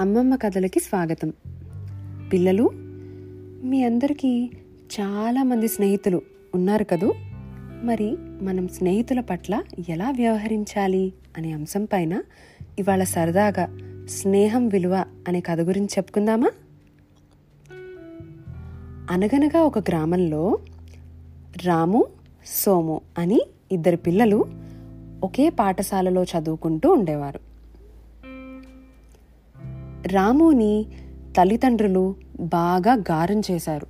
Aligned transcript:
అమ్మమ్మ 0.00 0.36
కథలకి 0.36 0.80
స్వాగతం. 0.80 1.32
పిల్లలు 2.32 2.70
మీ 3.64 3.84
అందరికీ 3.84 4.50
చాలామంది 5.00 5.68
స్నేహితులు 5.68 6.22
ఉన్నారు 6.54 6.84
కదూ? 6.84 7.14
మరి 7.82 8.16
మనం 8.42 8.68
స్నేహితుల 8.68 9.20
పట్ల 9.20 9.62
ఎలా 9.88 10.10
వ్యవహరించాలి 10.10 11.12
అనే 11.38 11.52
అంశం 11.52 11.84
పైన 11.84 12.22
ఇవాళ 12.78 13.02
సరదాగా 13.02 13.78
స్నేహం 14.10 14.68
విలువ 14.68 15.04
అనే 15.28 15.40
కథ 15.40 15.60
గురించి 15.60 15.88
చెప్పుకుందామా? 15.98 16.50
అనగనగా 19.10 19.62
ఒక 19.62 19.78
గ్రామంలో 19.78 20.58
రాము 21.66 22.06
సోము 22.46 23.00
అని 23.18 23.40
ఇద్దరు 23.72 23.96
పిల్లలు 23.96 24.44
ఒకే 25.24 25.48
పాఠశాలలో 25.48 26.24
చదువుకుంటూ 26.24 26.92
ఉండేవారు. 26.92 27.53
రాముని 30.06 30.86
తల్లిదండ్రులు 31.36 32.14
బాగా 32.40 32.94
గారం 32.94 33.42
చేశారు. 33.50 33.86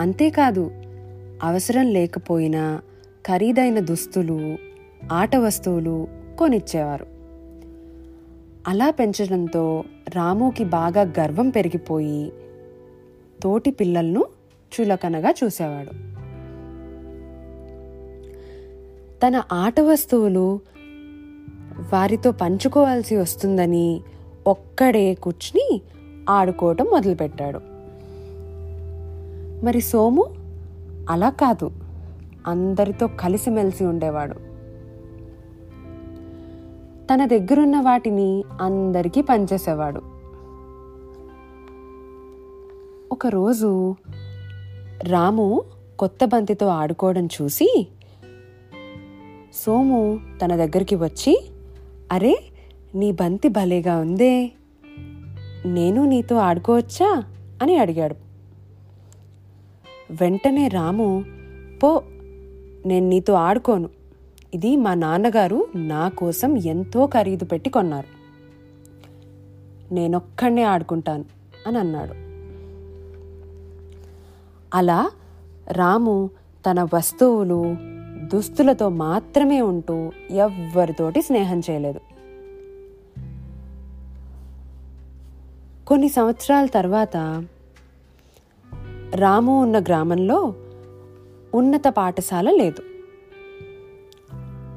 అంతేకాదు 0.00 0.70
అవసరం 1.42 1.86
లేకపోయినా 1.86 2.80
ఖరీదైన 3.26 3.80
దుస్తులు 3.80 4.58
ఆట 5.12 5.36
వస్తువులు 5.36 6.08
కొనిచ్చేవారు. 6.38 7.06
అలా 8.68 8.90
పెంచడంతో 8.90 9.84
రాముకి 10.08 10.64
బాగా 10.64 11.02
గర్వం 11.02 11.50
పెరిగిపోయి 11.50 12.32
తోటి 13.42 13.70
పిల్లలను 13.70 14.24
చులకనగా 14.72 15.34
చూసేవాడు. 15.44 15.90
తన 19.26 19.42
ఆట 19.52 19.80
వస్తువులు 19.80 20.60
వారితో 21.92 22.32
పంచుకోవాల్సి 22.32 23.16
వస్తుందని 23.16 24.00
ఒక్కడే 24.46 25.14
కూర్చుని 25.14 25.82
ఆడుకోవటం 26.28 26.84
మొదలుపెట్టాడు. 26.84 27.60
మరి 29.64 29.80
సోము? 29.80 30.24
అలా 31.10 31.30
కాదు. 31.30 31.70
అందరితో 32.46 33.06
కలిసిమెలిసి 33.06 33.84
ఉండేవాడు. 33.84 34.34
తన 37.06 37.26
దగ్గరున్న 37.26 37.80
వాటిని 37.80 38.44
అందరికీ 38.60 39.22
పనిచేసేవాడు. 39.22 40.02
ఒకరోజు 43.12 43.94
రాము 45.02 45.62
కొత్త 45.98 46.24
బంతితో 46.24 46.66
ఆడుకోవడం 46.66 47.26
చూసి 47.26 47.86
సోము 49.54 50.20
తన 50.44 50.56
దగ్గరికి 50.56 50.94
వచ్చి 50.94 51.50
అరే 52.12 52.36
నీ 52.94 53.12
బంతి 53.12 53.48
భలేగా 53.48 53.98
ఉందే? 53.98 54.52
నేను 55.66 56.04
నీతో 56.04 56.36
ఆడుకోవచ్చా? 56.36 57.22
అని 57.62 57.76
అడిగాడు. 57.78 58.16
వెంటనే 60.10 60.68
రాము 60.68 61.24
పో 61.82 62.02
నేను 62.86 63.08
నీతో 63.08 63.32
ఆడుకోను. 63.32 63.88
ఇది 64.54 64.76
మా 64.76 64.94
నాన్నగారు 64.94 65.66
నా 65.74 66.08
కోసం 66.08 66.56
ఎంతో 66.56 67.06
ఖరీదు 67.06 67.44
పెట్టి 67.44 67.70
కొన్నారు. 67.70 68.16
నేనొక్కడే 69.94 70.62
ఆడుకుంటాను 70.62 71.24
అని 71.66 71.78
అన్నాడు. 71.78 72.14
అలా 74.74 75.10
రాము 75.72 76.30
తన 76.70 76.82
వస్తువులు 76.82 77.76
దుస్తులతో 78.34 78.88
మాత్రమే 78.88 79.62
ఉంటూ 79.62 80.12
ఎవ్వరితోటి 80.30 81.22
స్నేహం 81.22 81.60
చేయలేదు. 81.70 82.00
కొన్ని 85.86 86.08
సంవత్సరాల 86.08 86.66
తర్వాత 86.66 87.44
రాము 89.14 89.62
ఉన్న 89.62 89.78
గ్రామంలో 89.78 90.54
ఉన్నత 91.54 91.82
పాఠశాల 91.88 92.50
లేదు. 92.50 92.82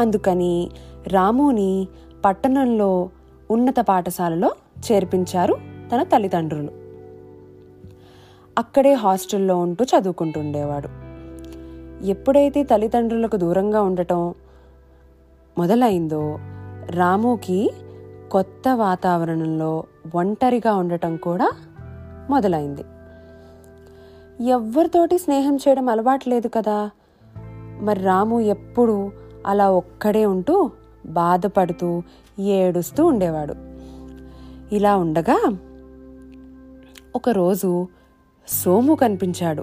అందుకని 0.00 0.70
రాముని 1.06 1.88
పట్టణంలో 2.24 3.08
ఉన్నత 3.50 3.74
పాఠశాలలో 3.80 4.50
చేర్పించారు 4.92 5.56
తన 5.92 6.02
తల్లిదండ్రులు. 6.02 6.70
అక్కడే 8.58 8.92
హాస్టల్లో 8.92 9.58
ఉంటూ 9.58 9.84
చదువుకుంటుండేవాడు. 9.84 10.88
ఎప్పుడైతే 12.04 12.62
తల్లిదండ్రులకు 12.62 13.36
దూరంగా 13.36 13.82
ఉండటం 13.82 14.34
మొదలైందో 15.58 16.38
రాముకి 16.90 17.70
కొత్త 18.30 18.68
వాతావరణంలో 18.74 19.84
ఒంటరిగా 20.14 20.74
ఉండటం 20.74 21.16
కూడా 21.16 21.52
మొదలైంది. 22.30 22.84
ఎవరితోటి 24.44 25.18
స్నేహం 25.18 25.56
చేయడం 25.56 25.88
అలవాటు 25.88 26.28
లేదు 26.28 26.48
కదా. 26.48 26.90
మరి 27.80 28.00
రాము 28.00 28.40
ఎప్పుడు 28.40 29.10
అలా 29.46 29.70
ఒక్కడే 29.70 30.26
ఉంటూ 30.26 30.70
బాధపడుతూ 31.06 32.02
ఏడుస్తూ 32.38 33.06
ఉండేవాడు. 33.06 33.54
ఇలా 34.74 34.96
ఉండగా 34.96 35.56
ఒకరోజు 37.16 37.88
సోము 38.48 38.94
కనిపించాడు. 38.94 39.62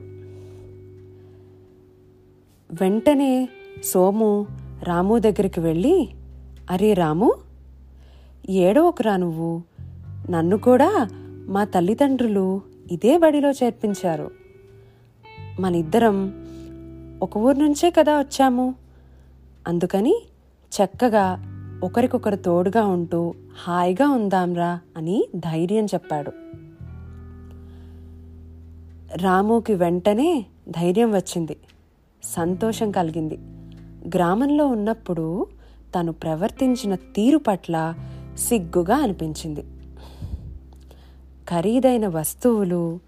వెంటనే 2.82 3.50
సోము 3.84 4.48
రాము 4.84 5.18
దగ్గరికి 5.18 5.60
వెళ్ళి 5.60 6.10
అరే 6.72 6.94
రాము 6.94 7.34
ఏడవకురా 8.50 9.18
నువ్వు? 9.18 9.64
నన్ను 10.30 10.58
కూడా 10.58 11.08
మా 11.48 11.64
తల్లిదండ్రులు 11.64 12.62
ఇదే 12.92 13.18
బడిలో 13.18 13.52
చేర్పించారు. 13.52 14.32
మనిద్దరం 15.60 16.46
ఒక 17.22 17.38
ఊరు 17.38 17.58
నుంచే 17.58 17.90
కదా 17.90 18.20
వచ్చాము. 18.20 18.76
అందుకని 19.68 20.22
చక్కగా 20.74 21.44
ఒకరికొకరు 21.84 22.36
తోడుగా 22.36 22.86
ఉంటూ 22.86 23.34
హాయిగా 23.58 24.10
ఉందాంరా 24.10 24.80
అని 24.98 25.28
ధైర్యం 25.36 25.86
చెప్పాడు. 25.86 26.32
రాముకి 29.18 29.74
వెంటనే 29.74 30.46
ధైర్యం 30.70 31.12
వచ్చింది. 31.12 31.58
సంతోషం 32.24 32.92
కలిగింది. 32.92 33.38
గ్రామంలో 34.16 34.68
ఉన్నప్పుడు 34.68 35.48
తను 36.00 36.12
ప్రవర్తించిన 36.12 36.96
తీరు 36.96 37.38
పట్ల 37.38 37.94
సిగ్గుగా 38.38 38.96
అనిపించింది. 38.96 39.62
ఖరీదైన 41.50 42.08
వస్తువులు 42.08 43.00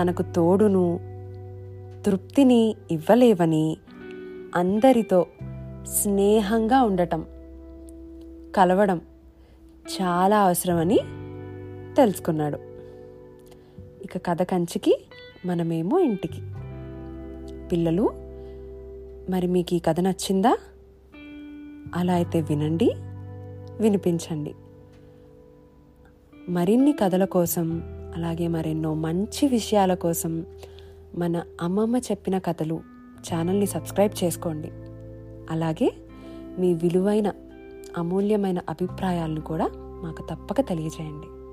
తనకు 0.00 0.22
తోడును 0.22 1.00
తృప్తిని 2.06 2.74
ఇవ్వలేవని 2.90 3.76
అందరితో 4.54 5.26
స్నేహంగా 5.84 6.82
ఉండటం 6.82 7.24
కలవడం 8.56 9.00
చాలా 9.86 10.40
అవసరమని 10.40 10.98
తెలుసుకున్నాడు. 11.96 12.58
ఇక 14.04 14.26
కథ 14.26 14.42
కంచికి 14.42 15.04
మనమేమో 15.46 15.98
ఇంటికి. 15.98 16.40
పిల్లలు 17.68 18.10
మరి 19.30 19.46
మీకు 19.46 19.74
ఈ 19.74 19.78
కథ 19.78 20.00
నచ్చిందా? 20.00 20.56
అలా 21.94 22.14
అయితే 22.14 22.40
వినండి. 22.40 22.90
వినిపించండి. 23.80 24.54
మరిన్ని 26.48 26.92
కథల 26.92 27.24
కోసం 27.24 27.82
అలాగే 28.16 28.48
మరెన్నో 28.48 28.94
మంచి 28.94 29.48
విషయాల 29.48 29.94
కోసం 29.94 30.46
మన 31.14 31.42
అమ్మమ్మ 31.60 31.96
చెప్పిన 31.96 32.38
కథలు 32.38 32.80
ఛానల్ని 33.32 33.66
సబ్స్క్రైబ్ 33.66 34.24
చేసుకోండి. 34.24 34.70
అలాగే 35.50 35.94
మీ 36.58 36.74
విలువైన 36.74 37.32
అమూల్యమైన 37.98 38.58
అభిప్రాయాలను 38.68 39.40
కూడా 39.40 39.70
మాకు 39.76 40.26
తప్పక 40.30 40.60
తెలియజేయండి. 40.60 41.43